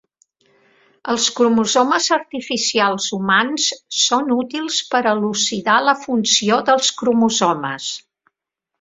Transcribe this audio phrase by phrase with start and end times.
[1.13, 3.69] Els cromosomes artificials humans
[4.05, 7.97] són útils per elucidar la funció dels cromosomes.